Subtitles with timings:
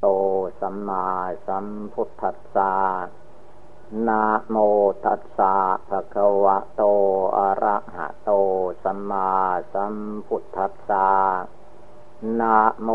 [0.00, 0.06] โต
[0.60, 1.06] สัมมา
[1.46, 2.74] สัมพุทธัสสะ
[4.08, 4.56] นะโม
[5.04, 5.54] ตัสสะ
[5.88, 6.82] ภะคะวะโต
[7.38, 8.30] อะระหะโต
[8.84, 9.30] สัมมา
[9.74, 9.94] สัม
[10.26, 11.08] พุทธัสสะ
[12.40, 12.88] นะโม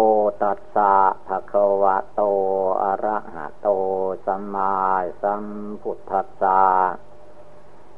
[0.43, 0.93] ตัสสะ
[1.27, 2.21] ภะคะวะโต
[2.83, 3.67] อะระหะโต
[4.25, 4.73] สัมมา
[5.21, 5.43] สัม
[5.81, 6.61] พุทธัสสะ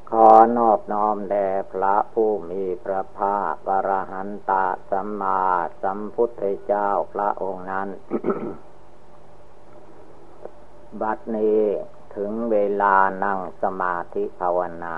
[0.10, 4.52] ขอนอบน้อมแด่พระผู้มีพระภาคอรหันต
[4.90, 5.42] สัมมา
[5.82, 7.90] สัมพุทธเจ้าพระองค์นั้น
[11.02, 11.61] บัดนี้
[12.15, 14.96] ถึงเวลานั่งสมาธิภาวนา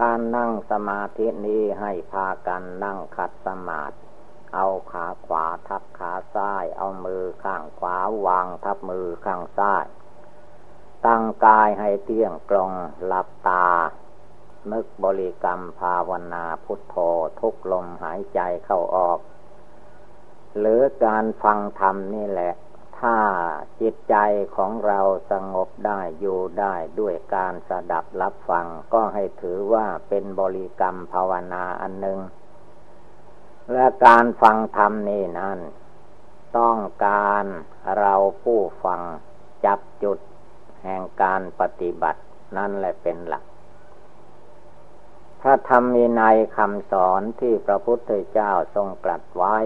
[0.00, 3.96] การนั่งสมาธินี้ให้พากันนั่งขัดสมาธิ
[4.54, 9.86] เอาขาขวาทับขาซ้าย เอามือข้างขวาวางทับมือข้างซ้าย
[11.06, 12.70] ตั้งกายให้เตี้ยงตรง
[13.06, 13.66] หลับตา
[14.72, 16.96] นึกบริกรรมภาวนาพุทโธ
[17.40, 19.18] ทุกลมหายใจเข้าออก
[20.58, 22.54] หรือการฟังธรรมนี่แหละ
[22.98, 23.18] ถ้า
[23.80, 24.16] จิตใจ
[24.56, 25.00] ของเรา
[25.30, 32.18] สงบได้อยู่ได้ด้วยการสดับรับฟัง ก็ให้ถือว่าเป็นบริกรรมภาวนาอันหนึ่ง
[33.72, 35.58] และการฟังธรรมนี่นั้น
[36.58, 37.44] ต้องการ
[37.98, 39.00] เราผู้ฟัง
[39.64, 40.18] จับจุด
[40.82, 42.20] แห่งการปฏิบัติ
[42.56, 43.44] นั่นแหละเป็นหลัก
[45.40, 46.22] พระธรรมมีใน
[46.56, 49.56] คำสอนที่พระพุทธเจ้าทรงตรัสไว้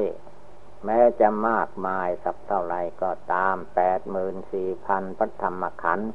[0.84, 6.10] แม้จะมากมายสักเท่าไรก็ตามแปดหมื่นสี่พันพระธรรมขันธ์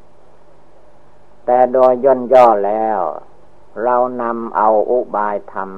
[1.46, 3.00] แต่โดยย่นย่อแล้ว
[3.84, 5.72] เรานำเอาอุบายธรรม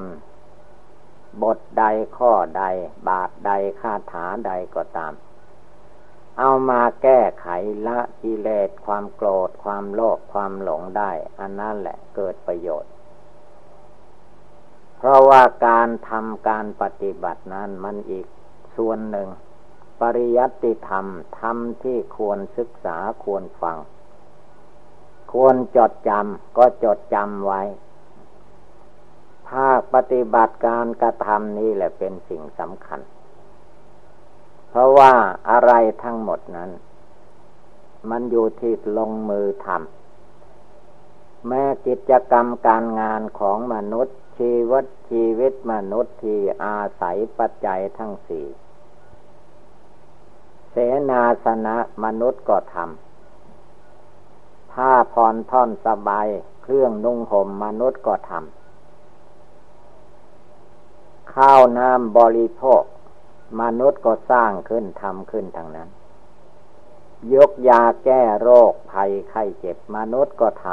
[1.42, 1.84] บทใด
[2.16, 2.64] ข้อใด
[3.08, 5.12] บาทใดคาถาใดก็ตาม
[6.38, 7.46] เอามาแก้ไข
[7.86, 12.92] ละกิเลสความโกรธความโลภความหลงได้ อันนั้นแหละเกิดประโยชน์
[14.96, 18.26] เพราะว่าการทำการปฏิบัตินั้นมันอีก
[18.76, 19.28] ส่วนหนึ่ง
[20.00, 21.06] ปริยัติธรรม
[21.38, 23.78] ธรรมที่ควรศึกษาควรฟัง
[25.32, 27.62] ควรจดจำก็จดจำไว้
[29.48, 33.00] ภาคปฏิบัติการกระทำนี้แหละเป็นสิ่งสำคัญ
[34.68, 35.12] เพราะว่า
[35.50, 35.72] อะไร
[36.02, 36.70] ทั้งหมดนั้น
[38.10, 48.46] มันอยู่ที่ลงมือทำแม้กิจกรรมการงานของมนุษย์ชีวิตชีวิตมนุษย์ที่อาศัยปัจจัยทั้งสี่
[50.78, 56.28] เสนาสนะมนุษย์ก็ทำผ้าพรท่อนสบาย
[56.62, 62.82] เครื่องนุ่งห่มมนุษย์ก็ทำข้าวน้ำบริโภค
[63.60, 65.88] มนุษย์ก็สร้างขึ้นทำขึ้นทางนั้น
[67.34, 70.64] ยกยาแก้โรคภัยไข้เจ็บมนุษย์ก็ท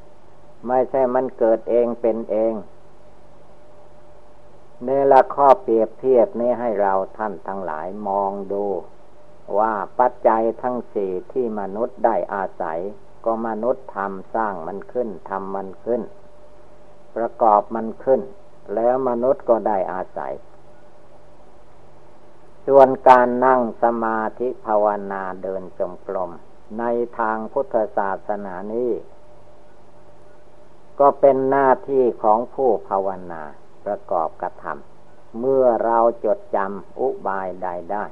[0.00, 2.54] ำไม่ใช่มันเกิดเองเป็นเอง
[4.84, 8.66] เนละข้อเปรียบเทียบนี้ให้เราท่านทั้งหลายมองดู
[9.58, 12.78] ว่าปัจจัยทั้งสี่ที่มนุษย์ได้อาศัย
[13.24, 16.02] ก็มนุษย์ทำสร้างมันขึ้นทำมันขึ้น
[17.16, 18.20] ประกอบมันขึ้น
[18.74, 20.32] แล้วมนุษย์ก็ได้อาศัย
[22.66, 26.30] ส่วนการนั่งสมาธิภาวนาเดินจงกรม
[26.78, 26.84] ใน
[27.18, 28.92] ทางพุทธศาสนานี้
[31.00, 33.42] ก็เป็นหน้าที่ของผู้ภาวนา
[33.84, 38.04] ประกอบกระทำเมื่อเราจดจำอุบายใดได้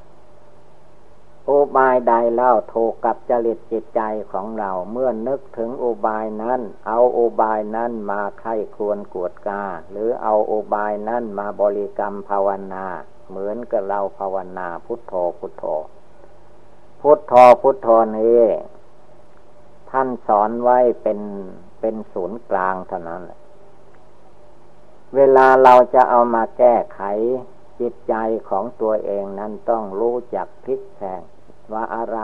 [1.51, 4.01] อุบายใดเล่าถูกกับจริตจิตใจ
[4.33, 12.87] ของเราเมื่อนึกถึงอุบายนั้น เอาอุบายนั้นมาไข้ควรกวดกา หรือเอาอุบายนั้นมาบริกรรมภาวนา
[13.29, 15.65] เหมือนกับเราภาวนาพุทโธพุทโธ
[17.01, 17.89] พุทโธพุทโธ
[18.19, 18.43] นี้
[19.91, 21.21] ท่านสอนไว้เป็น
[21.81, 23.23] เป็นศูนย์กลางเท่านั้น
[25.17, 27.01] เวลาเราจะเอามาแก้ไข
[27.83, 28.17] จิตใจ
[28.51, 31.21] ของตัวเองนั้นต้องรู้จักพลิกแพง
[31.73, 32.19] ว่าอะไร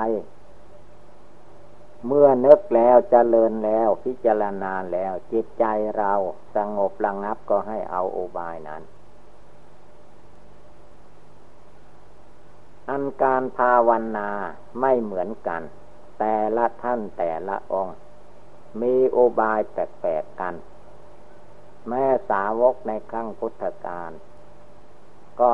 [2.06, 5.64] เมื่อนึกแล้วจเจริญแล้วพิจารณาแล้วจิตใจ
[5.98, 6.12] เรา
[6.56, 8.82] สงบระงับก็ให้เอาอุบายนั้น
[12.88, 14.30] อันการภาวนา
[14.80, 15.62] ไม่เหมือนกัน
[16.18, 17.96] แต่ละท่านแต่ละองค์
[18.80, 20.54] มีอุบายแปลกๆกัน
[21.88, 24.10] แม่สาวกในครั้งพุทธกาล
[25.40, 25.52] ก็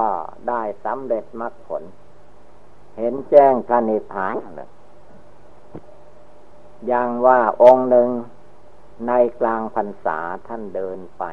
[0.48, 1.82] ได้สำเร็จมรรคผล
[2.98, 4.34] เห็นแจ้งพระนิพพาน
[4.66, 4.68] ย
[6.86, 8.10] อย่างว่าองค์หนึ่ง
[9.08, 11.24] ในกลางพรรษาท่านเดินไป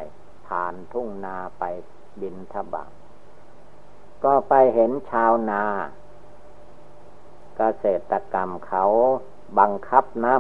[0.48, 1.63] ผ่านทุ่งนาไป
[2.21, 2.92] บินทบาท
[4.24, 5.63] ก็ไปเห็นชาวนา
[7.57, 8.83] เกษตรกรรมเขา
[9.59, 10.36] บังคับน้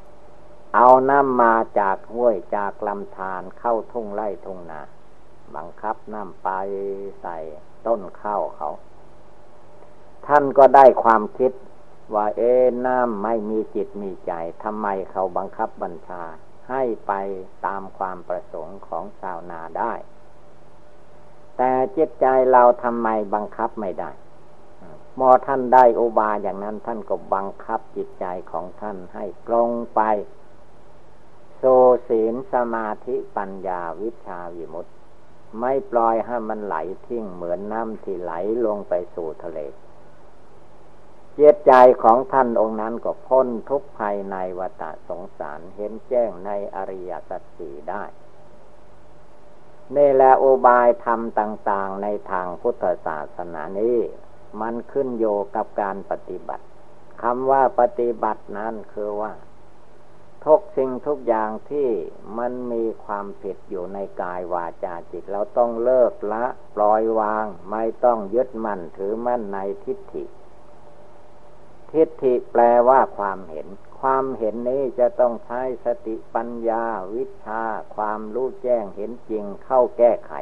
[0.00, 4.80] ำเอาน้ำมาจากห้วยจากลำธารเข้าทุ่งไร่ทุ่งนา
[5.56, 6.50] บังคับน้ำไป
[7.20, 7.38] ใส่
[7.86, 8.70] ต้นข้าวเขา
[10.26, 11.52] ท่านก็ได้ความคิด
[12.14, 12.52] ว่าเอ๊
[12.86, 16.22] น้ำไม่มีจิตมีใจทำไมเขาบังคับบัญชา
[16.70, 17.12] ให้ไป
[17.66, 19.92] ตามความประสงค์ของชาวนาได้
[21.56, 24.10] แต่จิตใจเราทำไมบังคับไม่ได้
[25.18, 30.00] มอท่านได้อุบาอย่างนั้นท่านก็บังคับจิตใจของท่านให้ตรงไป
[31.56, 31.62] โซ
[32.08, 34.92] ศีลสมาธิปัญญาวิชาวิมุตติ
[35.60, 38.32] ไม่ปล่อยให้มันไหลทิ้งเหมือนน้ำที่ไหล
[38.66, 39.60] ลงไปสู่ทะเล
[41.34, 41.72] เจตใจ
[42.02, 48.04] ของท่านองค์นั้นก็พ้นทุกภัยในวัฏสงสารเห็นแจ้งในอริยสัจสี่ได้
[49.96, 53.98] นี่แหละอุบายธรรมต่างๆ ในทางพุทธศาสนานี้
[54.60, 55.24] มันขึ้นโย
[55.56, 56.64] กับการปฏิบัติ
[57.22, 59.32] คำว่าปฏิบัตินั้นคือว่า
[60.46, 61.88] ทุกสิ่งทุกอย่างที่
[62.38, 66.44] มันมีความผิดอยู่ในกายวาจาจิต เราต้องเลิกละ
[66.74, 70.24] ปล่อยวาง ไม่ต้องยึดมั่นถือมั่นในทิฏฐิ
[71.92, 73.66] ทิฏฐิแปลว่าความเห็น
[74.00, 77.62] ความเห็นนี้จะต้องใช้สติปัญญาวิชา
[77.96, 80.32] ความรู้แจ้งเห็นจริงเข้าแก้ไข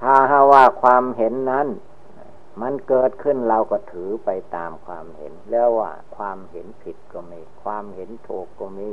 [0.00, 1.68] ถ้าหาว่าความเห็นนั้น
[2.60, 8.92] มันเกิดขึ้นเราก็ถือไปตามความเห็น แล้วว่าความเห็นผิดก็มี ความเห็นถูกก็มี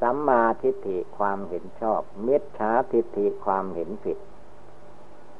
[0.00, 4.18] สัมมาทิฏฐิความเห็นชอบ มิจฉาทิฏฐิความเห็นผิด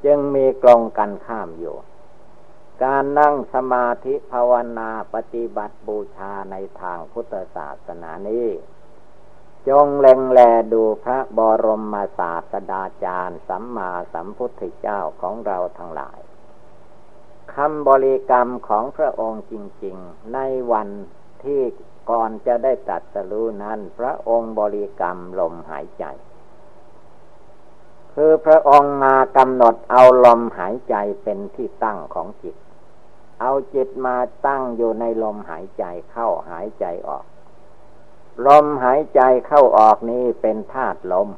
[0.05, 1.77] จึงมีกลงกันข้ามอยู่
[2.85, 8.49] การนั่งสมาธิภาวนาปฏิบัติบูชาในทางพุทธศาสนานี้
[9.69, 10.41] จงเล็งแล
[10.73, 16.19] ดูพระบรมศาสดาจารย์ สัมมาสัมพุทธเจ้าของเราทั้งหลาย
[17.56, 19.55] คำบริกรรมของพระองค์จ
[19.85, 20.38] ริง ๆ ใน
[20.73, 20.88] วัน
[21.44, 21.62] ที่
[22.11, 26.05] ก่อนจะได้ตัดสรู้นั้น พระองค์บริกรรมลมหายใจ
[28.14, 32.56] คือพระองค์มากำหนดเอาลมหายใจเป็นที่ตั้งของจิต
[33.41, 34.17] เอาจิตมา
[34.47, 37.25] ตั้งอยู่ในลมหายใจเข้าหายใจออก
[38.47, 41.29] ลมหายใจเข้าออกนี้เป็นธาตุลม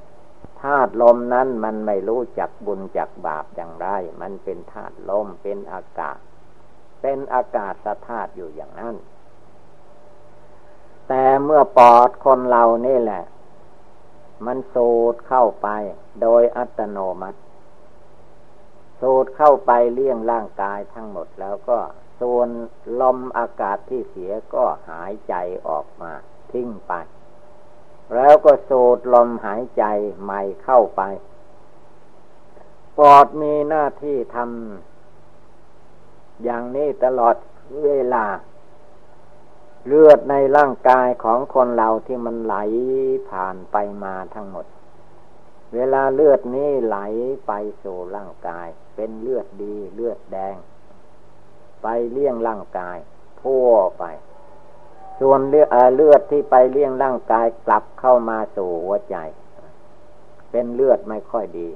[0.62, 3.88] ธาตุลมนั้นมันไม่รู้จักบุญจักบาปอย่างไร
[4.20, 6.18] มันเป็นธาตุลมเป็นอากาศ
[7.02, 8.96] เป็นอากาศสธาตุอยู่อย่างนั้น
[11.08, 13.24] แต่เมื่อปอดคนเรานี่แหละ
[14.46, 15.68] มันสูดเข้าไป
[16.22, 17.40] โดยอัตโนมัติ
[19.00, 21.78] สูดเข้าไปเลี้ยงร่างกายทั้งหมดแล้วก็
[22.20, 22.48] ส่วน
[23.00, 25.34] ลมอากาศที่เสียก็หายใจ
[25.68, 26.12] ออกมา
[26.52, 26.92] ทิ้งไป
[28.14, 29.84] แล้วก็สูดลมหายใจ
[30.22, 31.02] ใหม่เข้าไป
[32.98, 37.36] ปอดมีหน้าที่ทำอย่างนี้ตลอด
[37.84, 38.24] เวลา
[39.86, 42.56] เลือดในร่างกายของคนเราที่มันไหล
[43.30, 44.66] ผ่านไปมาทั้งหมด
[45.74, 46.98] เวลาเลือดนี้ไหล
[47.46, 47.52] ไป
[47.82, 50.56] สู่ร่างกาย เป็นเลือดดีเลือดแดง
[51.82, 52.98] ไปเลี้ยงร่างกาย
[53.42, 53.68] ทั่ว
[53.98, 54.04] ไป
[55.20, 59.16] ส่วนเลือดเลือดที่ไปเลี้ยงร่างกายกลับเข้ามาสู่หัวใจ
[60.50, 61.68] เป็นเลือดไม่ค่อยดี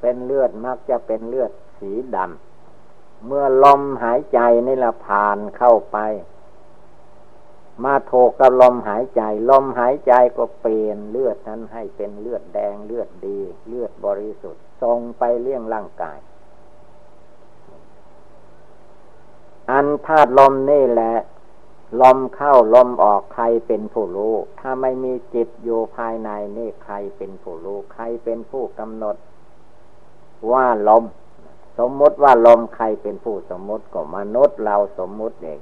[0.00, 5.98] เป็นเลือดมักจะเป็นเลือดสีดำ เมื่อลมหายใจนี่ละผ่านเข้าไป
[7.84, 16.18] มาโถกกับลมหายใจ ลมหายใจก็เปลี่ยนเลือดนั้นให้เป็นเลือดแดงเลือดดี เลือดบริสุทธิ์ส่งไปเลี้ยงร่างกาย
[19.70, 21.14] อันธาตุลมนี่แหละ
[22.00, 29.16] ลมเข้าลมออกใครเป็นผู้รู้ ถ้าไม่มีจิตอยู่ภายในนี่ใครเป็นผู้รู้ ใครเป็นผู้กำหนด
[30.52, 31.04] ว่าลม
[31.78, 35.60] สมมติว่าลมใครเป็นผู้สมมติก็มนุษย์เราสมมติเอง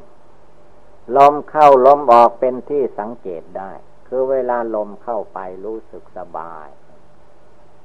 [1.16, 3.72] ลมเข้าลมออกเป็นที่สังเกตได้
[4.06, 6.68] คือเวลาลมเข้าไปรู้สึกสบาย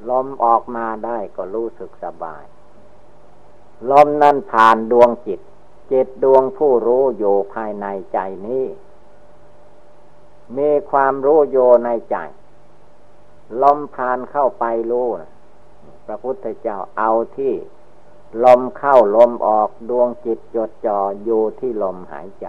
[0.10, 2.44] ลมออกมาได้ก็รู้สึกสบาย
[3.92, 5.40] ลมนั้นผ่านดวงจิต
[5.92, 8.66] จิตดวงผู้รู้อยู่ภายในใจนี้
[10.58, 12.18] มีความรู้โยในใจ
[13.62, 15.08] ลมผ่านเข้าไปรู้
[16.06, 17.54] พระพุทธเจ้าเอาที่
[18.44, 22.48] ลมเข้าลมออกดวงจิตจดจ่ออยู่ที่ลมหายใจ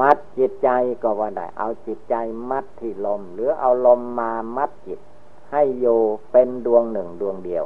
[0.00, 0.68] มัดจิตใจ
[1.02, 2.14] ก็ว่าได้ เอาจิตใจ
[2.50, 5.00] มัดที่ลม หรือเอาลมมามัดจิต
[5.50, 7.64] ให้อยู่เป็นดวงหนึ่งดวงเดียว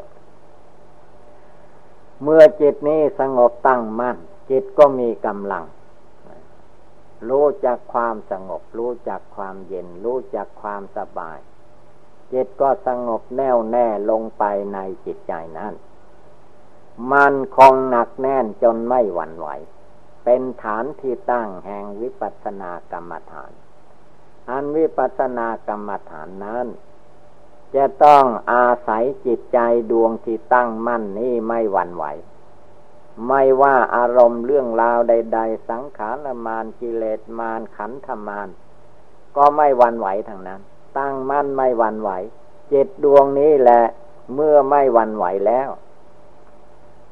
[2.23, 4.17] เมื่อจิตนี้สงบตั้งมั่น
[4.51, 5.65] จิตก็มีกำลัง
[7.29, 11.39] รู้จักความสงบ รู้จักความเย็น รู้จักความสบาย
[12.33, 15.75] จิตก็สงบแน่วแน่ลงไปในจิตใจนั้น
[17.13, 19.49] มันคงหนักแน่นจนไม่หวั่นไหว
[20.25, 23.53] เป็นฐานที่ตั้งแห่งวิปัสสนากรรมฐาน
[24.51, 26.67] อันวิปัสสนากรรมฐานนั้น
[27.75, 29.59] จะต้องอาศัยจิตใจ
[29.91, 32.05] ดวงที่ตั้งมั่นนี้ไม่หวั่นไหว
[33.27, 38.49] ไม่ว่าอารมณ์เรื่องราวใด ๆ สังขารมานกิเลสมานขันธมาน
[39.37, 40.61] ก็ไม่วันไหวทางนั้น
[40.99, 42.11] ตั้งมั่นไม่วันไหว
[42.69, 43.83] เจิตดวงนี้แหละ
[44.35, 45.69] เมื่อไม่วันไหวแล้ว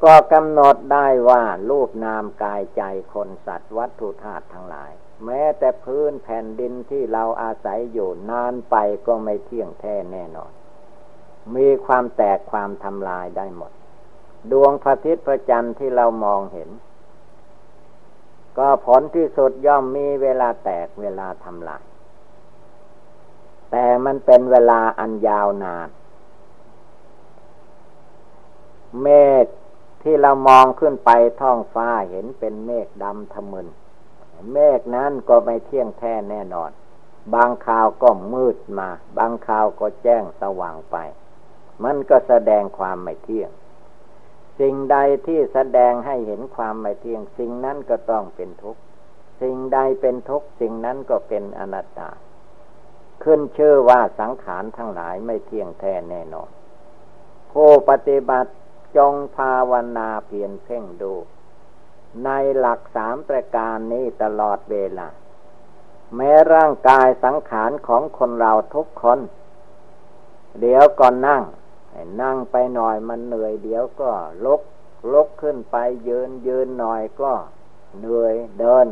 [0.04, 2.82] ก็กำหนดได้ว่ารูปนามกายใจ
[3.12, 4.92] คนสัตว์วัตถุธาตุทั้งหลาย
[5.24, 10.52] แม้แต่พื้นแผ่นดินที่เราอาศัยอยู่นานไปก็ไม่เที่ยงแท้แน่นอน
[11.56, 13.72] มีความแตกความทำลายได้หมด
[14.52, 16.70] ดวงพระอาทิตย์พระจันทร์ที่เรามองเห็น
[18.58, 21.82] ก็ผลที่สุดย่อมมีเวลาแตกเวลาทำลาย
[23.70, 25.88] แต่มันเป็นเวลาอันยาวนาน
[29.02, 29.08] เม
[29.44, 29.46] ฆ
[30.02, 31.10] ที่เรามองขึ้นไป
[31.40, 33.66] ท้องฟ้าเห็นเป็นเมฆดำทะมึน
[34.52, 36.70] เมฆนั้นก็ไม่เที่ยงแท้แน่นอน
[37.34, 38.88] บางคราวก็มืดมา
[39.18, 40.96] บางคราวก็แจ้งสว่างไป
[41.84, 43.50] มันก็แสดงความไม่เที่ยง
[44.60, 44.96] สิ่งใด
[45.26, 48.80] ที่แสดงให้เห็นความไม่เที่ยง สิ่งนั้นก็ต้องเป็นทุกข์
[49.40, 52.10] สิ่งใดเป็นทุกข์สิ่งนั้นก็เป็นอนัตตา
[53.22, 56.50] ขึ้นเชื่อว่าสังขารทั้งหลายไม่เที่ยงแท้แน่นอน
[57.52, 58.52] ผู้ปฏิบัติ
[58.96, 61.14] จงภาวนาเพียรเพ่งดู
[62.24, 65.08] ในหลักสามประการนี้ตลอดเวลา
[66.16, 69.18] แม้ร่างกายสังขารของคนเราทุกคน
[70.60, 71.42] เดี๋ยวก่อนนั่ง
[72.20, 74.10] นั่งไปหน่อยมันเหนื่อยเดี๋ยวก็
[74.44, 74.60] ลุก
[75.12, 75.76] ลุกขึ้นไป
[76.08, 77.32] ยืนยืนหน่อยก็
[77.98, 78.86] เหนื่อยเดิน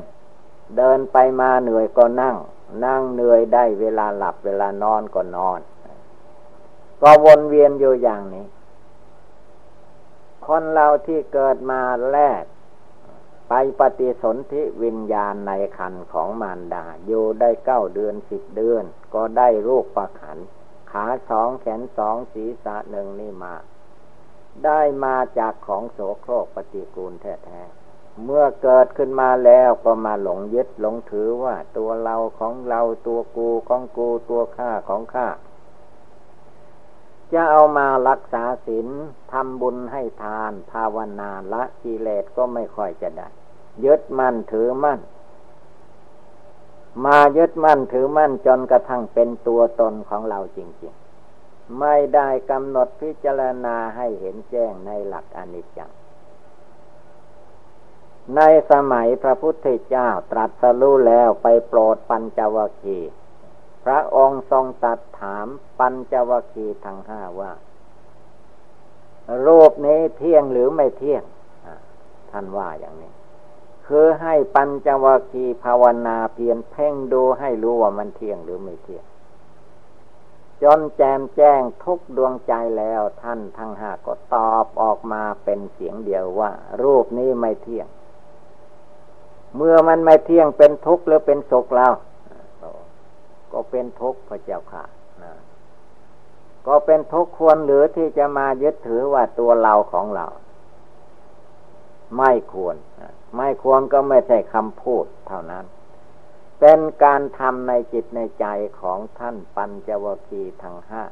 [0.77, 2.37] เดินไปมาเหนื่อยก็นั่ง
[2.85, 5.61] นั่งเหนื่อยได้เวลาหลับเวลานอนก็นอน
[7.03, 8.47] ก็วนเวียนอยู่อย่างนี้
[10.47, 11.81] คนเราที่เกิดมา
[12.13, 12.45] แรก
[13.49, 18.85] ไปปฏิสนธิวิญญาณในคันของมารดาอยู่ได้เก้าเดือนสิบเดือน
[19.15, 20.39] ก็ได้รูปประขัน
[20.95, 23.55] ขาสองแขนสองศีรษะหนึ่งนี่มา
[24.65, 35.29] ได้มาจากของโสโครกปฏิกูลแท้ๆ เมื่อเกิดขึ้นมาแล้วก็มาหลงยึดหลงถือว่า ตัวเราของเราตัวกูของกูตัวข้าของข้า
[37.33, 38.89] จะเอามารักษาศีล
[39.33, 43.29] ทำบุญให้ทาน ภาวนาละกิเลสก็ไม่ค่อยจะได้
[43.85, 45.01] ยึดมั่นถือมั่น
[47.05, 50.95] มายึดมั่นถือมั่นจนกระทั่งเป็นตัวตนของเราจริง
[51.35, 55.97] ๆ ไม่ได้กำหนดพิจารณาให้เห็นแจ้งในหลักอนิจจ์
[58.37, 62.99] ในสมัยพระพุทธเจ้าตรัสรู้แล้วไปโปรดปัญจวคี
[63.85, 65.47] พระองค์ทรงตัดถาม
[65.79, 67.53] ปัญจวคีทั้งห้าว่า
[69.47, 71.23] รูปนี้เที่ยงหรือไม่เที่ยง
[72.31, 73.13] ท่านว่าอย่างนี้
[73.87, 79.05] คือให้ปัญจวัคคีภาวนาเพียรเพ่งดูให้รู้ว่ามันเที่ยงหรือไม่เที่ยง
[80.63, 86.51] จนแจมแจ้งทุกดวงใจแล้วท่านทั้งห้าก็ตอบออกมาเป็นเสียงเดียวว่า
[86.83, 87.89] รูปนี้ไม่เที่ยง
[89.57, 91.93] เมื่อมันไม่เที่ยงเป็นทุกข์หรือเป็นสุขแล้ว
[93.53, 94.85] ก็เป็นทุกข์พระเจ้าค่ะ
[95.23, 95.33] นะ
[96.67, 100.27] ก็เป็นทุกข์ควรหรือที่จะมายึดถือว่าตัวเราของเรา
[102.19, 102.77] ไม่ควร
[103.37, 105.65] ไม่ควรก็ไม่ใช่คำพูดเท่านั้น
[106.61, 108.47] เป็นการทำในจิตในใจ
[108.81, 111.03] ของท่านปัญจวคีทั้งห้า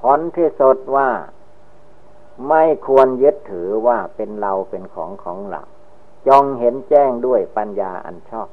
[0.00, 1.10] ผลที่สุดว่า
[2.48, 5.62] ไม่ควรยึดถือว่าเป็นเราเป็นของของเรา
[6.26, 8.48] จองเห็นแจ้งด้วยปัญญาอันชอบ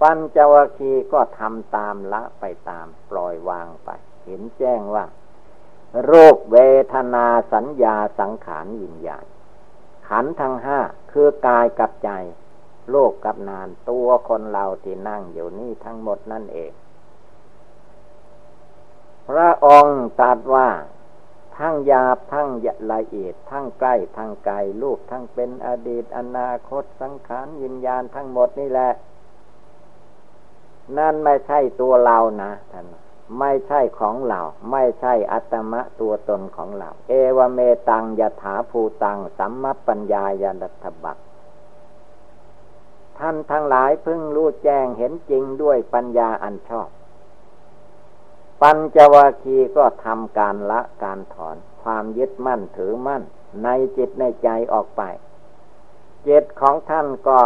[0.00, 3.90] ปัญจวคีก็ทำตามละไปตามปล่อยวางไป
[4.24, 5.04] เห็นแจ้งว่า
[6.04, 6.56] โรคเว
[6.92, 9.24] ทนาสัญญาสังขารวิญญาณ
[10.08, 10.78] ขันทั้งห้า
[11.12, 12.10] คือกายกับใจ
[12.90, 16.72] โลกกับนานตัวคนเราที่นั่งอยู่นี่ทั้งหมดนั่นเอง
[19.28, 20.68] พระองค์ตรัสว่า
[21.56, 22.48] ทั้งยาบทั้ง
[22.92, 28.90] ละเอียดทั้งใกล้ทั้งไกลลูกทั้งเป็นอดีตอนาคตสังขารวิญญาณทั้งหมดนี่แหละ
[30.98, 32.86] นั่นไม่ใช่ตัวเรานะท่าน
[33.38, 41.18] ไม่ใช่ของเรา ไม่ใช่อัตมะตัวตนของเรา เอวเมตังยถาภูตัง สัมมปัญญายานัตบัก
[43.18, 46.88] ท่านทั้งหลายเพิ่งรู้แจ้งเห็นจริงด้วยปัญญาอันชอบ
[48.62, 53.22] ปัญจวาคีก็ทำการละการถอน ความยึดมั่นถือมั่น
[53.64, 55.02] ในจิตในใจออกไป
[56.28, 57.40] จิตของท่านก็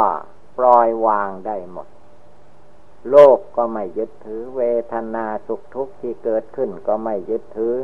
[0.59, 1.87] ปล่อยวางได้หมด
[3.11, 7.75] โลกก็ไม่ยึดถือ เวทนาสุขทุกข์ที่เกิดขึ้นก็ไม่ยึดถือ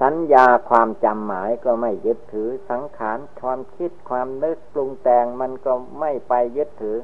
[0.00, 6.98] สัญญาความจำหมายก็ไม่ยึดถือ สังขารความคิดความนึกปรุงแต่งมันก็ไม่ไปยึดถือ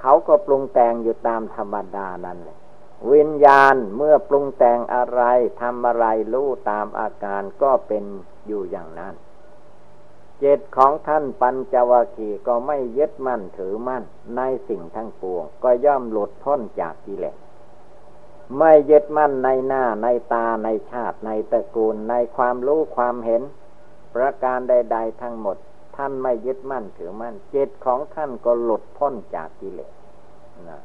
[0.00, 2.58] เขาก็ปรุงแต่งอยู่ตามธรรมดานั่นแหละ
[3.12, 5.22] วิญญาณเมื่อปรุงแต่งอะไร
[5.60, 8.04] ทำอะไรรู้ตามอาการก็เป็น
[8.46, 9.14] อยู่อย่างนั้น
[10.44, 14.02] จิตของท่านปัญจวคีก็ไม่ยึดมั่นถือมั่น
[14.36, 17.36] ในสิ่งทั้งปวง ก็ย่อมหลุดพ้นจากกิเลส
[18.58, 23.42] ไม่ยึดมั่นในหน้าในตาในชาติในตระกูลในความรู้ความเห็น
[24.14, 25.56] ประการใด ๆ ทั้งหมด
[25.96, 29.92] ท่านไม่ยึดมั่นถือมั่นจิตของท่านก็หลุดพ้นจากกิเลส
[30.68, 30.80] นะ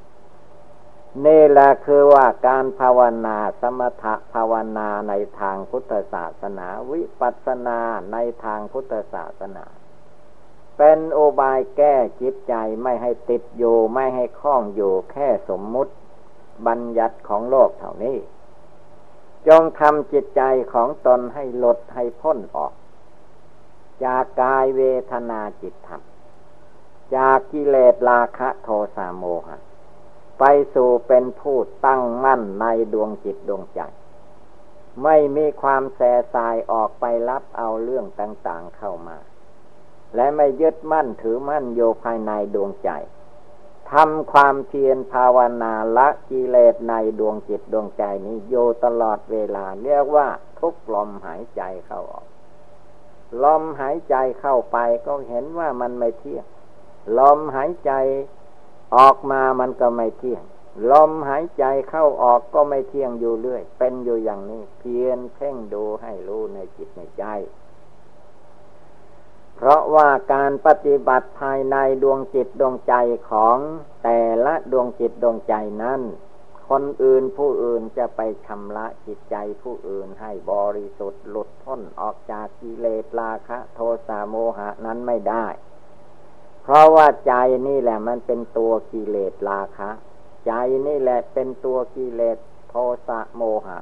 [1.26, 7.80] นี่แหละคือว่าการภาวนาสมถภาวนาในทางพุทธศาสนา วิปัสสนา
[8.14, 9.66] ในทางพุทธศาสนา
[10.78, 15.94] เป็นโอบายแก้จิตใจไม่ให้ติดอยู่ไม่ให้คล้องอยู่แค่สมมุติ
[16.68, 18.18] บัญญัติของโลกเท่านี้
[19.48, 20.42] จงทำจิตใจ
[20.74, 22.74] ของตนให้ลดให้พ้นออก
[24.06, 26.02] จากกายเวทนาจิตธรรม
[27.16, 29.69] จากกิเลสราคะโทสะโมหะ
[30.40, 30.44] ไป
[30.74, 33.82] สู่เป็นผู้ตั้งมั่นในดวงจิตดวงใจ
[35.04, 36.02] ไม่มีความแส
[36.34, 39.18] สายออกไปรับเอาเรื่องต่างๆเข้ามา
[40.16, 42.92] และไม่ยึดมั่นถือมั่นโยภายในดวงใจ
[43.92, 48.56] ทำความเพียรภาวนาละกิเลสในดวงจิตดวงใจนี้โย
[48.86, 50.28] ตลอดเวลา เรียกว่า
[50.60, 52.26] ทุกลมหายใจเข้าออก
[53.44, 56.46] ลมหายใจเข้าไปก็เห็นว่ามันไม่เที่ยง
[57.20, 57.92] ลมหายใจ
[58.96, 60.44] ออกมามันก็ไม่เที่ยง
[60.92, 67.26] ลมหายใจเข้าออกก็ไม่เที่ยงอยู่เรื่อย เป็นอยู่อย่างนี้ เพียรเพ่งดูให้รู้ในจิตในใจ
[69.56, 72.96] เพราะว่าการปฏิบัติภายในดวงจิตดวงใจ
[73.32, 73.58] ของ
[74.04, 75.54] แต่ละดวงจิตดวงใจ
[75.84, 76.02] นั้น
[76.70, 85.46] คนอื่นผู้อื่นจะไปชำระจิตใจผู้อื่นให้บริสุทธิ์หลุดพ้นออกจากกิเลสราคะ โทสะโมหะนั้นไม่ได้
[86.72, 87.34] เพราะว่าใจ
[87.68, 89.90] นี่แหละมันเป็นตัวกิเลสราคะ
[90.48, 90.54] ใจ
[90.88, 92.38] นี่แหละเป็นตัวกิเลส
[92.70, 92.76] โท
[93.08, 93.80] สะโมหะ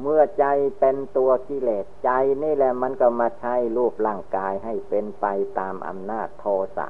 [0.00, 0.44] เมื่อใจ
[0.80, 2.10] เป็นตัวกิเลสใจ
[2.42, 5.26] นี่แหละมันก็มาใช้รูปร่างกายให้เป็นไป
[5.58, 6.86] ตามอำนาจโทสะ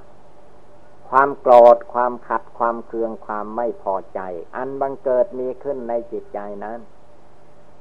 [1.08, 4.20] ความโกรธความขัดความเคืองความไม่พอใจ
[4.56, 6.78] อันบังเกิดมีขึ้นในจิตใจนั้น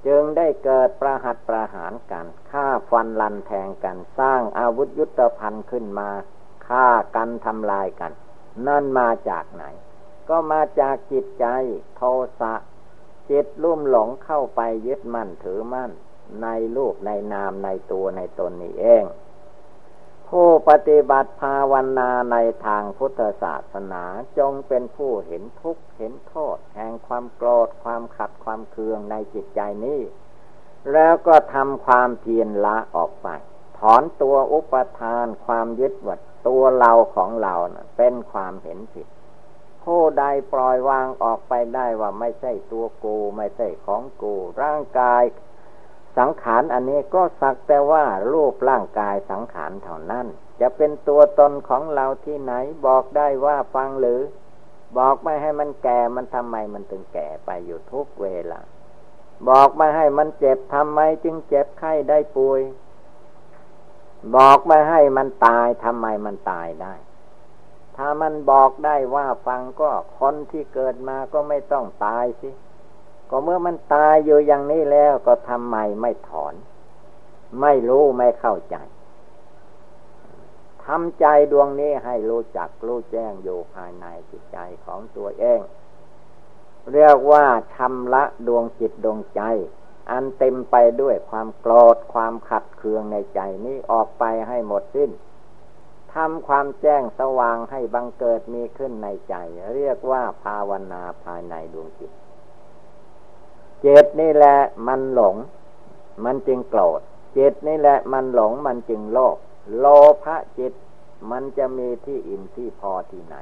[0.06, 6.12] จึงได้เกิดประหัตประหารกันฆ่าฟันลันแทงกันสร้างอาวุธยุทธภัณฑ์ขึ้นมา
[6.68, 8.12] ฆ่ากันทำลายกัน
[8.68, 9.64] นั่นมาจากไหน
[10.30, 11.46] ก็มาจากจิตใจ
[11.96, 12.02] โท
[12.40, 12.54] สะ
[13.30, 15.92] จิตลุ่มหลงเข้าไปยึดมั่นถือมั่น
[16.42, 19.04] ในรูปในนามในตัวในตนนี้เอง
[20.30, 24.04] ผู้ปฏิบัติภาวนาในทางพุทธศาสนา
[24.38, 30.02] จงเป็นผู้เห็นทุกข์เห็นโทษ แห่งความโกรธความขัดความเคืองในจิตใจนี้
[30.94, 33.28] แล้วก็ทำความเพียรละออกไป
[33.80, 39.08] ถอนตัวอุปทานความยึดวัด ตัวเราของเรานะเป็นความเห็นผิด
[39.84, 45.24] ผู้ใดปล่อยวางออกไปได้ว่าไม่ใช่ตัวกูไม่ใช่ของกู ร่างกาย
[46.18, 50.28] สังขารอันนี้ก็สักแต่ว่ารูปร่างกายสังขารเท่านั้น
[50.62, 52.54] จะเป็นตัวตนของเราที่ไหน
[52.86, 54.22] บอกได้ว่าฟังหรือ
[54.98, 58.60] บอกไม่ให้มันแก่มันทำไมมันถึงแก่ไปอยู่ทุกเวลา
[59.50, 62.62] บอกไม่ให้มันเจ็บทำไมจึงเจ็บไข้ได้ป่วย
[64.36, 66.94] บอกไม่ให้มันตายทำไมมันตายได้
[67.98, 72.50] ถ้ามันบอกได้ว่าฟังก็คนที่เกิดมาก็ไม่ต้องตายสิ
[73.30, 76.54] ก็เมื่อมันตายอยู่อย่างนี้แล้วก็ทำไมไม่ถอน
[77.62, 78.76] ไม่รู้ไม่เข้าใจ
[80.86, 85.60] ทำใจดวงนี้ให้รู้จักรู้แจ้งอยู่ภายในจิตใจของตัวเอง
[86.94, 89.42] เรียกว่าชำระดวงจิตดวงใจ
[90.12, 95.12] อันเต็มไปด้วยความโกรธความขัดเคืองในใจนี้ออกไปให้หมดสิ้น
[96.14, 99.36] ทำความแจ้งสว่างให้บังเกิดมีขึ้นในใจ
[99.76, 102.12] เรียกว่าภาวนาภายในดวงจิต
[103.82, 105.36] เจตนี่แหละมันหลง
[106.26, 107.02] มันจึงโกรธ
[107.34, 109.38] เจตนี่แหละมันหลงมันจึงโลภ
[109.78, 109.86] โล
[110.24, 110.74] ภะจิต
[111.32, 113.36] มันจะมีที่อิ่มที่พอที่ไหน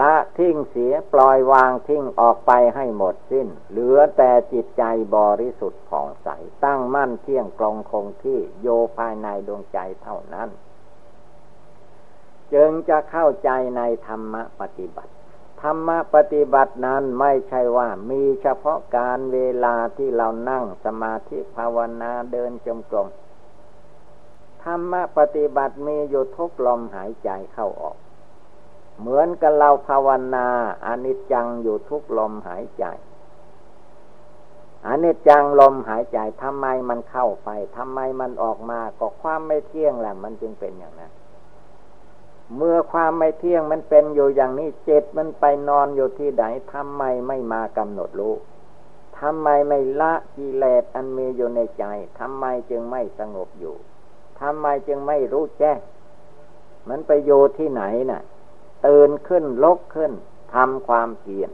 [0.00, 4.84] ละทิ้งเสียปล่อยวางทิ้งออกไปให้หมดสิ้น เหลือแต่จิตใจ
[5.16, 6.28] บริสุทธิ์ผ่องใส
[6.64, 10.48] ตั้งมั่นเที่ยงกรองคงที่โยภายในดวงใจเท่านั้น
[12.54, 15.12] จึงจะเข้าใจในธรรมปฏิบัติ
[15.62, 23.08] ธรรมปฏิบัตินั้นไม่ใช่ว่ามีเฉพาะการเวลาที่เรานั่งสมาธิภาวนาเดินจมกรม
[24.64, 27.96] ธรรมปฏิบัติมีอยู่ทุกลมหายใจเข้าออก
[29.00, 30.46] เหมือนกับเราภาวนา
[30.86, 32.84] อนิจจังอยู่ทุกลมหายใจ
[34.86, 41.12] อนิจจังลมหายใจทำไมมันเข้าไปทำไมมันออกมาก็ความไม่เที่ยงแหละมันจึงเป็นอย่างนั้น
[42.56, 48.34] เมื่อความไม่เที่ยงมันเป็นอยู่อย่างนี้เจ็ดมันไปนอนอยู่ที่ไหนทำไมไม่มากำหนดรู้
[49.20, 51.84] ทำไมไม่ละกิเลสอันมีอยู่ในใจ
[52.18, 53.74] ทำไมจึงไม่สงบอยู่
[54.40, 55.78] ทำไมจึงไม่รู้แจ้ง
[56.88, 58.22] มันไปอยู่ที่ไหนนะ่ะ
[58.86, 60.12] ตื่นขึ้นลกขึ้น
[60.54, 61.50] ทำความเพียร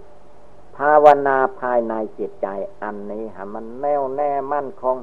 [0.77, 2.47] ภาวนาภายในจิตใจ
[2.83, 4.97] อันนี้ฮะมันแน่วแน่มั่นคง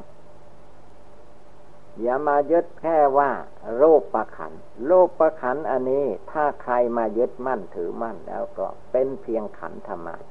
[2.02, 3.32] อย่ามายึดแค่ว่า
[3.76, 4.54] โรูประขัน
[4.86, 10.24] โรูประขันอันนี้ ถ้าใครมายึดมั่นถือมั่นแล้วก็เป็นเพียงขันธมาน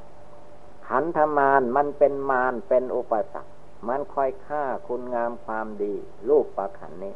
[0.88, 3.52] ขันธมานมันเป็นมารเป็นอุปสรรค
[3.88, 5.94] มันคอยฆ่าคุณงามความดี
[6.28, 7.14] รูปประขันนี้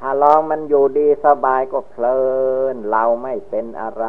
[0.00, 2.20] ถ้าลองมันอยู่ดีสบายก็เพลิ
[2.74, 4.04] น เราไม่เป็นอะไร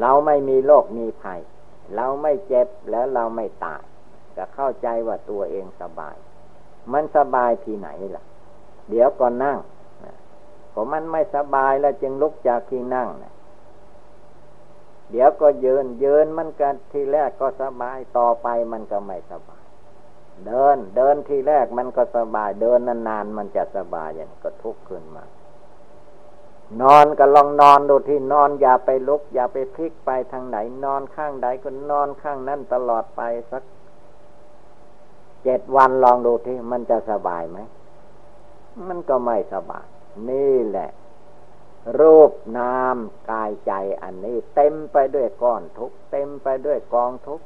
[0.00, 1.40] เราไม่มีโรคมีภัย
[1.96, 3.82] เราไม่เจ็บแล้วเราไม่ตาย
[4.36, 6.16] จะเข้าใจว่าตัวเองสบาย
[6.92, 8.24] มันสบายที่ไหนล่ะ
[8.90, 9.58] เดี๋ยวก่อนนั่ง
[10.72, 13.32] ผมมันไม่สบายแล้วจึงลุกจากที่นั่งนะ
[15.10, 19.51] เดี๋ยวก็ยืนยืนมันกันทีแรกก็สบายต่อไปมันก็ไม่สบาย
[20.46, 25.24] เดิน เดินทีแรกมันก็สบาย เดินนานๆมันจะสบายอย่างก็ทุกข์ขึ้นมา
[26.82, 33.62] นอนก็ลองนอนดูที่นอนอย่าไปลุก อย่าไปพลิกไปทางไหน นอนข้างใดก็นอนข้างนั้นตลอดไปสัก
[35.44, 37.58] เจ็ดวันลองดูที่มันจะสบายไหม
[38.88, 39.86] มันก็ไม่สบาย
[40.28, 40.90] นี่แหละ
[42.00, 42.96] รูปนาม
[43.30, 47.40] กายใจอันนี้ เต็มไปด้วยก้อนทุกเต็มไปด้วยกองทุก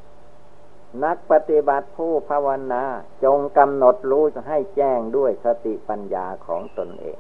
[1.05, 2.85] นักปฏิบัติผู้ภาวนา
[3.25, 7.18] จงกำหนดรู้ให้แจ้งด้วยสติปัญญาของตนเอง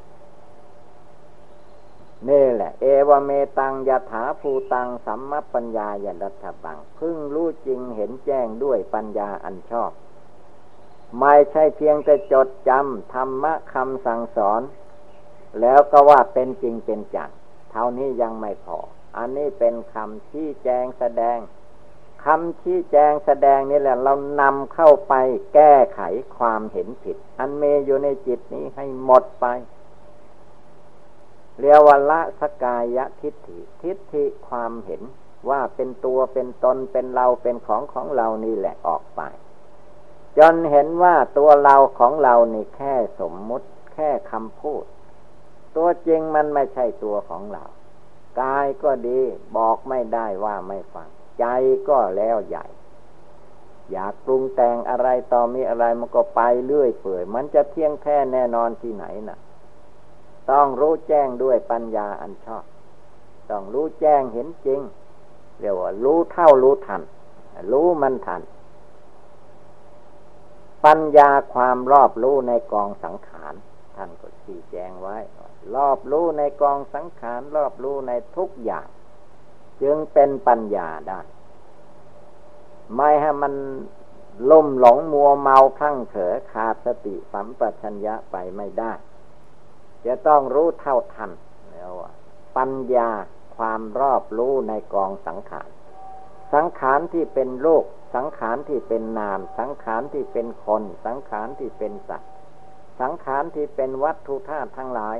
[2.28, 9.90] นี่แหละ เอวเมตังยถาภูตังสัมมปัญญายรัตบัง พึ่งรู้จริงเห็นแจ้งด้วยปัญญาอันชอบ
[11.20, 14.62] ไม่ใช่เพียงแต่จดจำธรรมะคำสั่งสอน
[15.60, 17.30] แล้วก็ว่าเป็นจริงเป็นจัง
[17.70, 18.78] เท่านี้ยังไม่พอ
[19.16, 21.38] อันนี้เป็นคำชี้แจงแสดง
[22.30, 25.14] คำชี้แจงแสดงนี่แหละ เรานำเข้าไป
[25.54, 26.00] แก้ไข
[26.36, 29.46] ความเห็นผิด อันเมอยู่ในจิตนี้ให้หมดไป
[31.60, 35.02] เรียกว่าละสกายะทิฏฐิ ทิฏฐิความเห็น
[35.50, 39.20] ว่าเป็นตัวเป็นตนเป็นเราเป็นของของเรานี่แหละออกไป
[40.38, 44.84] จนเห็นว่าตัวเราของเรานี่แค่สมมุติแค่คำพูด
[45.76, 47.64] ตัวจริงมันไม่ใช่ตัวของเรา
[48.40, 49.20] กายก็ดี
[49.56, 51.08] บอกไม่ได้ว่าไม่ฟัง
[51.38, 51.44] ใจ
[51.88, 52.66] ก็แล้วใหญ่
[53.92, 59.38] อยากปรุงแต่งอะไรต่อมีอะไรมันก็ไปเรื่อยเปื่อย มันจะเที่ยงแท้แน่นอนที่ไหนนะ่ะ
[60.50, 62.64] ต้องรู้แจ้งด้วยปัญญาอันชอบ
[63.50, 64.80] ต้องรู้แจ้งเห็นจริง
[65.60, 67.02] เรียกว่ารู้เท่ารู้ทัน
[67.72, 68.42] รู้มันทัน
[70.84, 73.54] ปัญญาความรอบรู้ในกองสังขาร
[73.96, 75.16] ท่านก็ชี้แจงไว้
[75.74, 78.86] รอบรู้ในกองสังขารรอบรู้ในทุกอย่าง
[79.82, 81.20] จึงเป็นปัญญาได้
[82.96, 83.54] ไม่ให้มัน
[84.50, 88.92] ล่มหลงมัวเมาทั้งเถอขาดสติสัมปชัญญะไปไม่ได้
[90.06, 91.30] จะต้องรู้เท่าทัน
[91.72, 91.92] แล้ว
[92.56, 93.10] ปัญญา
[93.56, 95.68] ความรอบรู้ในกองสังขาร
[96.54, 97.84] สังขารที่เป็นโลก
[98.14, 102.30] สังขารที่เป็นนาม สังขารที่เป็นคน สังขารที่เป็นสัตว์
[103.00, 105.16] สังขารที่เป็นวัตถุธาตุทั้งหลาย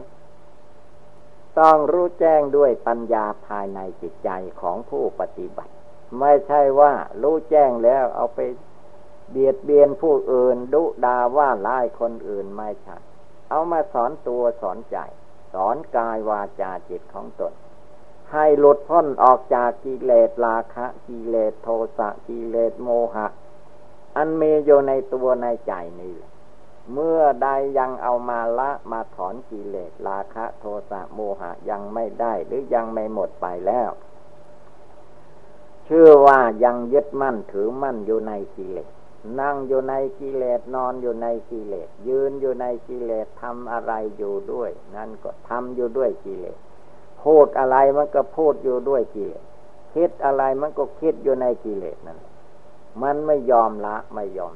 [1.60, 5.72] ต้องรู้แจ้งด้วยปัญญาภายในจิตใจของผู้ปฏิบัติ
[6.20, 6.92] ไม่ใช่ว่า
[7.22, 8.40] รู้แจ้งแล้วเอาไป
[9.30, 12.96] เบียดเบียนผู้อื่นดุดาว่าร้ายคนอื่นไม่ใช่
[13.50, 14.98] เอามาสอนตัวสอนใจ
[15.52, 17.52] สอนกายวาจาจิตของตน
[18.32, 23.26] ให้หลุดพ้นออกจากกิเลสราคะกิเลสโทสะกิเลสโมหะ
[24.16, 26.14] อันมีอยู่ในตัวในใจนี่
[26.92, 33.90] เมื่อใดยังเอามาละมาถอนกิเลสราคะโทสะโมหะยังไม่ได้หรือยังไม่หมดไปแล้ว
[35.88, 38.90] ชื่อว่ายังยึดมั่นถือมั่นอยู่ในกิเลส
[39.40, 46.58] นั่งอยู่ในกิเลสนอนอยู่ในกิเลสยืนอยู่ในกิเลสทำอะไรอยู่ด้วย นั่นก็ทำอยู่ด้วยกิเลส
[47.22, 49.44] พูดอะไรมันก็พูดอยู่ด้วยกิเลส
[49.94, 52.18] คิดอะไรมันก็คิดอยู่ในกิเลสนั่น
[53.02, 54.54] มันไม่ยอมละไม่ยอม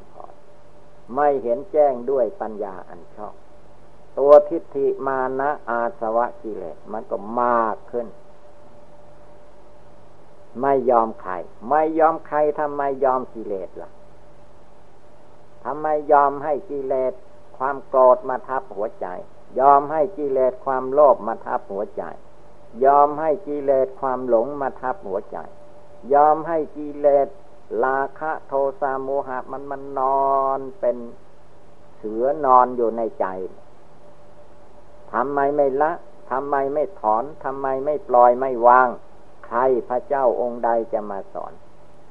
[1.15, 3.35] ไม่เห็นแจ้งด้วยปัญญาอันชอบ
[4.19, 8.07] ตัวทิฏฐิมานะอาสวะกิเลสมันก็มากขึ้น
[10.61, 11.33] ไม่ยอมใคร
[11.69, 13.91] ไม่ยอมใครทำไมยอมกิเลสล่ะ
[15.65, 17.13] ทำไมยอมให้กิเลส
[17.57, 19.07] ความโกรธมาทับหัวใจ
[19.61, 22.03] ยอมให้กิเลสความโลภมาทับหัวใจ
[22.85, 25.39] ยอมให้กิเลสความหลงมาทับหัวใจ
[26.15, 27.29] ยอมให้กิเลส
[27.85, 30.97] ราคะโทสะโมหะมันมันนอนเป็น
[31.97, 33.27] เสือนอนอยู่ในใจ
[35.13, 35.93] ทำไมไม่ละ
[36.31, 38.89] ทำไมไม่ถอนทำไมไม่ปล่อยไม่วาง
[39.47, 41.53] ใครพระเจ้าองค์ใดจะมาสอน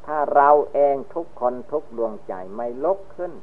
[0.05, 3.33] ถ้าเราเองทุกคนทุกดวงใจไม่ลกขึ้น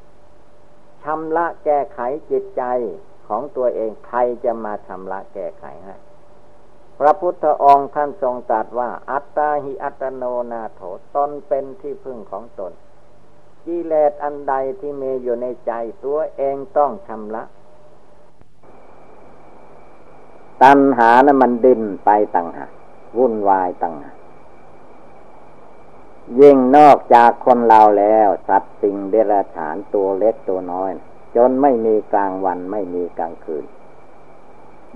[1.02, 2.00] ชำระแก้ไข
[2.30, 2.62] จิตใจ
[3.28, 5.94] ของตัวเองใครจะมาชำระแก้ไขให้
[6.98, 10.80] พระพุทธองค์ท่านทรงตรัสว่า อัตตาหิอัตโนนาโถ
[11.14, 12.72] ตนเป็นที่พึ่งของตน
[13.64, 15.72] กิเลสอันใดที่มีอยู่ในใจ
[16.04, 17.42] ตัวเองต้องชำระ
[20.62, 22.70] ตัณหานะมันดินไปต่างหาก
[23.18, 24.16] วุ่นวายต่างหาก
[26.40, 30.90] ยิ่งนอกจากคนเราแล้ว สัตว์สิ่งเดรัจฉานตัวเล็กตัวน้อย
[31.36, 33.64] จนไม่มีกลางวันไม่มีกลางคืน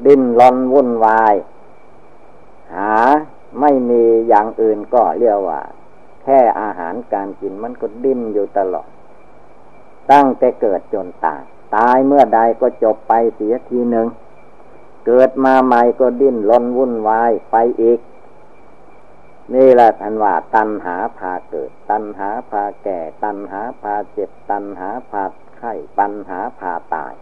[0.04, 1.34] ดิ้นรนวุ่นวาย
[2.74, 2.92] หา
[3.60, 5.60] ไม่มีอย่างอื่นก็เรียกว่า
[6.22, 8.88] แค่อาหารการกินมันก็ดิ้นอยู่ตลอด
[10.12, 11.42] ตั้งแต่เกิดจนตาย
[11.76, 14.08] ตายเมื่อใดก็จบไปเสียทีหนึ่ง
[15.06, 18.00] เกิดมาใหม่ก็ดิ้นรนวุ่นวายไปอีก
[19.54, 25.24] นี่แหละท่านว่า ตัณหาพาเกิด ตัณหาพาแก่ ตัณหาพาเจ็บ ตัณหาพา
[25.58, 27.14] ไข้ปัญหาพาตาย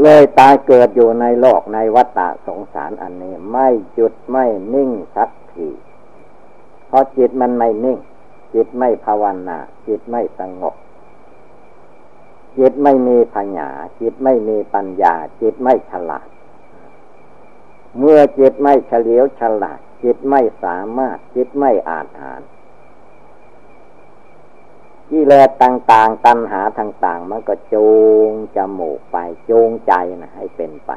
[0.00, 5.68] เลยตายเกิดอยู่ในโลกในวัฏสงสารอันนี้ ไม่จุดไม่นิ่งสักที
[6.86, 7.98] เพราะจิตมันไม่นิ่ง
[8.54, 10.74] จิตไม่ภาวนา จิตไม่สงบ
[12.58, 16.28] จิตไม่มีปัญญาจิตไม่มีปัญญา จิตไม่ฉลาด
[17.98, 22.40] เมื่อจิตไม่เฉลียวฉลาด จิตไม่สามารถ จิตไม่อาจหาร
[25.12, 27.88] กิเลสต่าง ๆ ตัณหาต่าง ๆ มันก็จู
[28.28, 29.16] งจมูกไป
[29.48, 30.90] จูงใจนะให้เป็นไป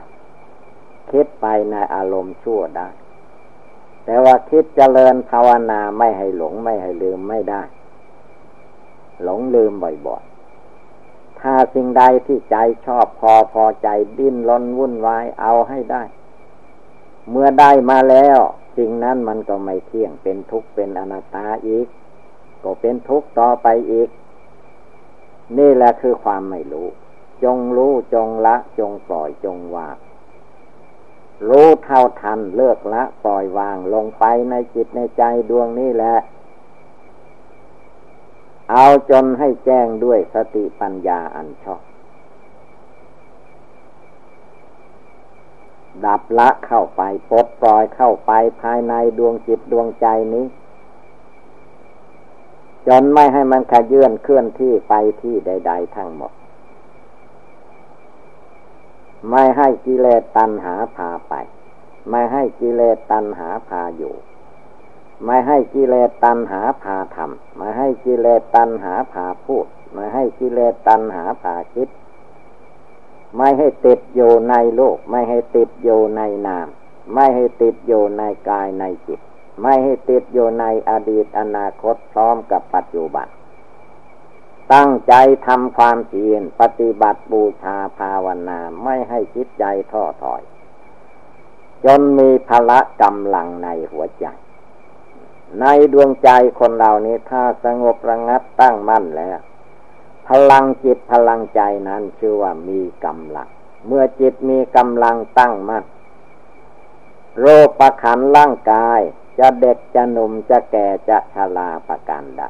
[1.11, 2.89] คิดไปในอารมณ์ชั่วได้
[4.05, 7.63] แต่ว่าคิดเจริญภาวนาไม่ให้หลงไม่ให้ลืมไม่ได้
[9.23, 16.03] หลงลืมบ่อยๆ ถ้าสิ่งใดที่ใจชอบพอพอใจดิ้นรนวุ่นวายเอาให้ได้
[17.29, 18.39] เมื่อได้มาแล้ว
[18.77, 21.87] สิ่งนั้นมันก็ไม่เที่ยงเป็นทุกข์เป็นอนัตตาอีก
[22.65, 24.09] ก็เป็นทุกข์ต่อไปอีก
[25.57, 26.87] นี่แหละคือความไม่รู้
[27.43, 29.95] จงรู้จงละ จงปล่อยจงวาง
[31.49, 36.15] รู้เท่าทันเลิกละ ปล่อยวางลงไปในจิตในใจดวงนี้แหละ
[38.71, 41.81] เอาจนให้แจ้งด้วยสติปัญญาอันชอบ
[46.05, 50.45] ดับละเข้าไปปลดปล่อยเข้าไปภายในดวงจิตดวงใจนี้
[52.87, 56.31] จนไม่ให้มันขยื่นเคลื่อนที่ไปที่ใด ๆ ทั้งหมด
[59.29, 61.33] ไม่ให้กิเลสตัณหาพาไป
[62.09, 64.15] ไม่ให้กิเลสตัณหาพาอยู่
[65.25, 71.89] ไม่ให้กิเลสตัณหาพาทำไม่ให้กิเลสตัณหาพาพูด ไม่ให้กิเลสตัณหาพาคิด
[73.37, 76.67] ไม่ให้ติดอยู่ในโลก ไม่ให้ติดอยู่ในนาม
[77.13, 79.19] ไม่ให้ติดอยู่ในกายในจิต
[79.61, 83.27] ไม่ให้ติดอยู่ในอดีตอนาคตพร้อมกับปัจจุบัน
[84.73, 85.13] ตั้งใจ
[85.47, 90.41] ทำความเพียรปฏิบัติบูชาภาวนาไม่ให้จิตใจท้อถอย
[91.85, 94.25] จนมีพละกำลังในหัวใจ
[95.59, 99.39] ในดวงใจคนเหล่านี้ถ้าสงบระงับตั้งมั่นแล้ว
[100.27, 103.47] พลังจิตพลังใจนั้นชื่อว่ามีกำลัง
[103.87, 105.83] เมื่อจิตมีกำลังตั้งมั่น
[107.39, 109.01] โรคประขันร่างกาย
[109.39, 112.43] จะเด็กจะหนุ่มจะแก่จะชราประการใด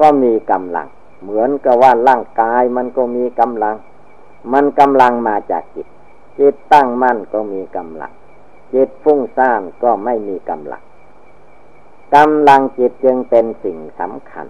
[0.00, 0.88] ก็มีกำลัง
[1.22, 3.76] เหมือนกับว่าร่างกายมันก็มีกำลัง
[4.52, 5.86] มันกำลังมาจากจิต
[6.38, 8.12] จิตตั้งมั่นก็มีกำลัง
[8.74, 10.82] จิตฟุ้งซ่านก็ไม่มีกำลัง
[12.14, 14.46] กำลังจิตจึงเป็นสิ่งสำคัญ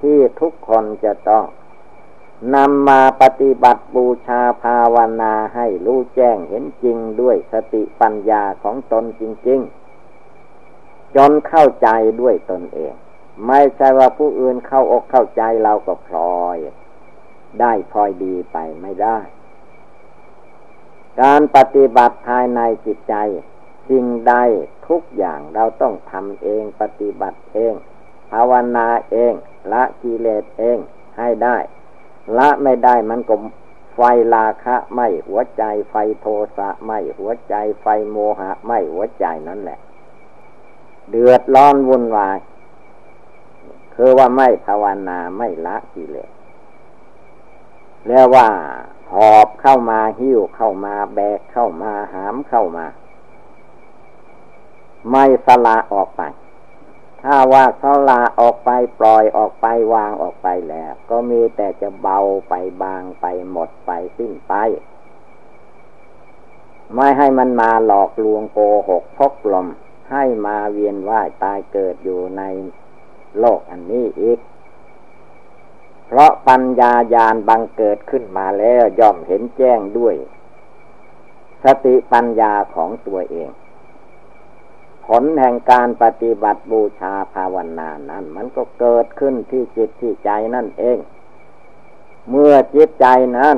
[0.00, 1.44] ที่ทุกคนจะต้อง
[2.54, 9.79] นำมาปฏิบัติบูชาภาวนาให้รู้แจ้งเห็นจริงด้วยสติปัญญาของตนจริง ๆ
[11.16, 11.88] จนเข้าใจ
[12.20, 12.94] ด้วยตนเอง
[13.46, 16.56] ไม่ใช่ว่าผู้อื่นเข้าอกเข้าใจเราก็พลอย
[17.60, 19.18] ได้พลอยดีไปไม่ได้
[21.20, 23.14] การปฏิบัติภายในจิตใจ
[23.88, 24.34] สิ่งใด
[24.88, 27.74] ทุกอย่างเราต้องทำเองปฏิบัติเอง
[28.30, 29.34] ภาวนาเอง
[29.72, 30.78] ละกิเลสเอง
[31.18, 31.56] ให้ได้
[32.38, 33.34] ละไม่ได้มันก็
[33.94, 34.00] ไฟ
[34.34, 39.78] ลาคะไม่หัวใจไฟโทสะไม่หัวใจไฟโมหะไม่หัวใจนั่นแหละ
[41.10, 42.38] เดือดร้อนวุ่นวาย
[43.94, 46.30] คือว่าไม่ภาวนาไม่ละกิเลส
[48.08, 48.48] แล้วว่า
[49.12, 52.86] หอบเข้ามาหิ้วเข้ามาแบกเข้ามาหามเข้ามา
[55.10, 56.22] ไม่สละออกไป
[57.22, 62.18] ถ้าว่าเขาลาออกไปปล่อยออกไปวางออกไปแล้ว ก็มีแต่จะเบา
[62.48, 64.54] ไปบางไปหมดไปสิ้นไป
[66.94, 69.66] ไม่ให้มันมาหลอกลวงโกหกพกลม
[70.12, 72.42] ให้มาเวียนว่ายตายเกิดอยู่ใน
[73.38, 74.38] โลกอันนี้อีก
[76.06, 80.14] เพราะปัญญาญาณบังเกิดขึ้นมาแล้วย่อมเห็นแจ้งด้วย
[81.64, 83.50] สติปัญญาของตัวเอง
[85.06, 90.98] ผลแห่งการปฏิบัติบูชาภาวนานั้น มันก็เกิดขึ้นที่จิตที่ใจนั่นเอง
[92.30, 93.06] เมื่อจิตใจ
[93.38, 93.56] นั้น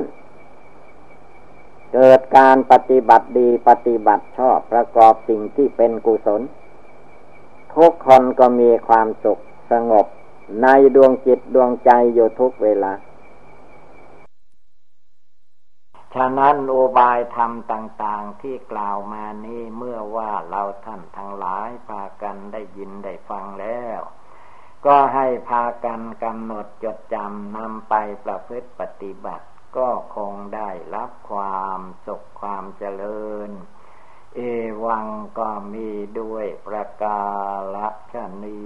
[1.92, 6.42] เกิดการปฏิบัติดีปฏิบัติชอบประกอบสิ่งที่เป็นกุศล
[7.76, 10.06] ทุกคนก็มีความสุขสงบ
[10.62, 12.92] ในดวงจิตดวงใจอยู่ทุกเวลา
[16.14, 24.00] ฉะนั้นโอบายธรรมต่างๆที่กล่าวมานี้เมื่อว่าเราท่านทั้งหลายพากันได้ยินได้ฟังแล้ว
[24.86, 29.46] ก็ให้พากันกำหนดจดจำนำไปประพฤติปฏิบัติ
[29.76, 33.50] ก็คงได้รับความสุขความเจริญ
[34.36, 34.40] เอ
[34.84, 35.06] วัง
[35.38, 35.88] ก็มี
[36.20, 37.22] ด้วยประกา
[37.74, 37.76] ศ
[38.12, 38.60] ชนี